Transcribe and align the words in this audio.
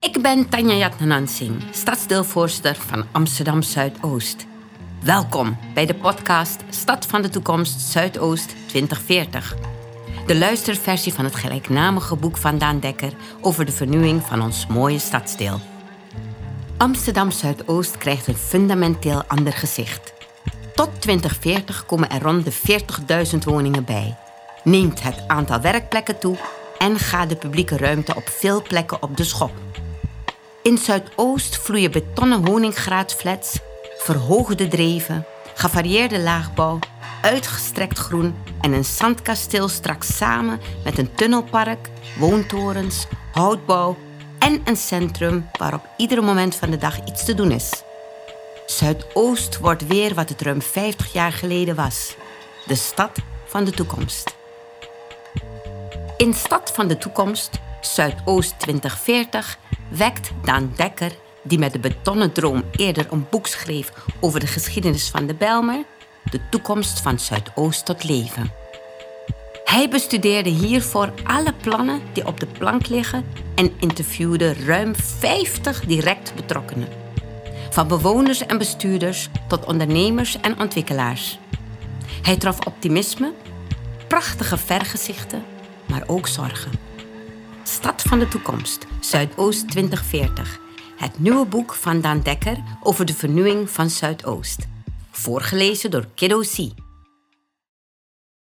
Ik 0.00 0.22
ben 0.22 0.48
Tanja 0.48 0.74
Jatnanansing, 0.74 1.62
stadsdeelvoorzitter 1.70 2.74
van 2.74 3.04
Amsterdam 3.12 3.62
Zuidoost. 3.62 4.46
Welkom 5.02 5.58
bij 5.74 5.86
de 5.86 5.94
podcast 5.94 6.62
Stad 6.70 7.06
van 7.06 7.22
de 7.22 7.28
Toekomst 7.28 7.80
Zuidoost 7.80 8.54
2040. 8.66 9.56
De 10.26 10.36
luisterversie 10.36 11.14
van 11.14 11.24
het 11.24 11.34
gelijknamige 11.34 12.16
boek 12.16 12.36
van 12.36 12.58
Daan 12.58 12.80
Dekker 12.80 13.12
over 13.40 13.64
de 13.64 13.72
vernieuwing 13.72 14.22
van 14.22 14.42
ons 14.42 14.66
mooie 14.66 14.98
stadsdeel. 14.98 15.60
Amsterdam 16.76 17.30
Zuidoost 17.30 17.96
krijgt 17.96 18.26
een 18.26 18.36
fundamenteel 18.36 19.22
ander 19.24 19.52
gezicht. 19.52 20.12
Tot 20.74 21.00
2040 21.00 21.86
komen 21.86 22.10
er 22.10 22.22
rond 22.22 22.44
de 22.44 22.80
40.000 23.32 23.38
woningen 23.44 23.84
bij. 23.84 24.16
Neemt 24.64 25.02
het 25.02 25.24
aantal 25.26 25.60
werkplekken 25.60 26.18
toe 26.18 26.36
en 26.78 26.98
gaat 26.98 27.28
de 27.28 27.36
publieke 27.36 27.76
ruimte 27.76 28.14
op 28.14 28.28
veel 28.28 28.62
plekken 28.62 29.02
op 29.02 29.16
de 29.16 29.24
schop. 29.24 29.52
In 30.68 30.78
Zuidoost 30.78 31.56
vloeien 31.56 31.90
betonnen 31.90 32.46
honingraadflats, 32.46 33.58
verhoogde 33.98 34.68
dreven, 34.68 35.26
gevarieerde 35.54 36.20
laagbouw, 36.20 36.78
uitgestrekt 37.22 37.98
groen 37.98 38.34
en 38.60 38.72
een 38.72 38.84
zandkasteel 38.84 39.68
straks 39.68 40.16
samen 40.16 40.60
met 40.84 40.98
een 40.98 41.14
tunnelpark, 41.14 41.88
woontorens, 42.18 43.06
houtbouw 43.32 43.96
en 44.38 44.60
een 44.64 44.76
centrum 44.76 45.48
waar 45.58 45.74
op 45.74 45.88
ieder 45.96 46.24
moment 46.24 46.54
van 46.54 46.70
de 46.70 46.78
dag 46.78 47.04
iets 47.06 47.24
te 47.24 47.34
doen 47.34 47.50
is. 47.50 47.82
Zuidoost 48.66 49.58
wordt 49.58 49.86
weer 49.86 50.14
wat 50.14 50.28
het 50.28 50.42
ruim 50.42 50.62
50 50.62 51.12
jaar 51.12 51.32
geleden 51.32 51.74
was: 51.74 52.16
de 52.66 52.74
stad 52.74 53.18
van 53.46 53.64
de 53.64 53.70
toekomst. 53.70 54.36
In 56.16 56.34
Stad 56.34 56.72
van 56.74 56.88
de 56.88 56.98
Toekomst, 56.98 57.50
Zuidoost 57.80 58.58
2040, 58.58 59.58
wekt 59.88 60.30
Daan 60.44 60.72
Dekker, 60.76 61.12
die 61.42 61.58
met 61.58 61.72
de 61.72 61.78
betonnen 61.78 62.32
droom 62.32 62.64
eerder 62.70 63.06
een 63.10 63.26
boek 63.30 63.46
schreef 63.46 63.92
over 64.20 64.40
de 64.40 64.46
geschiedenis 64.46 65.08
van 65.08 65.26
de 65.26 65.34
Bijlmer, 65.34 65.84
de 66.30 66.40
toekomst 66.50 67.00
van 67.00 67.18
Zuidoost 67.18 67.84
tot 67.84 68.04
leven. 68.04 68.52
Hij 69.64 69.88
bestudeerde 69.88 70.50
hiervoor 70.50 71.12
alle 71.24 71.52
plannen 71.60 72.00
die 72.12 72.26
op 72.26 72.40
de 72.40 72.46
plank 72.46 72.88
liggen 72.88 73.24
en 73.54 73.72
interviewde 73.78 74.52
ruim 74.52 74.94
50 74.96 75.80
direct 75.80 76.34
betrokkenen. 76.34 76.88
Van 77.70 77.88
bewoners 77.88 78.46
en 78.46 78.58
bestuurders 78.58 79.28
tot 79.48 79.64
ondernemers 79.64 80.40
en 80.40 80.60
ontwikkelaars. 80.60 81.38
Hij 82.22 82.36
trof 82.36 82.66
optimisme, 82.66 83.32
prachtige 84.08 84.56
vergezichten, 84.56 85.42
maar 85.86 86.02
ook 86.06 86.26
zorgen. 86.26 86.87
Stad 87.68 88.02
van 88.02 88.18
de 88.18 88.28
Toekomst, 88.28 88.86
Zuidoost 89.00 89.70
2040. 89.70 90.60
Het 90.96 91.18
nieuwe 91.18 91.46
boek 91.46 91.74
van 91.74 92.00
Daan 92.00 92.20
Dekker 92.20 92.56
over 92.82 93.04
de 93.04 93.14
vernieuwing 93.14 93.70
van 93.70 93.90
Zuidoost. 93.90 94.68
Voorgelezen 95.10 95.90
door 95.90 96.06
Kiddo 96.14 96.40
C. 96.40 96.56